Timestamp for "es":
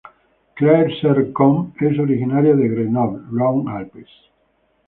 1.79-1.99